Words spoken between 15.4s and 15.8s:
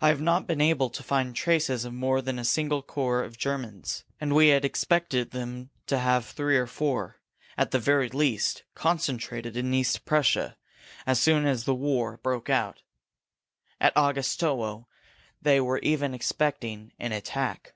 they were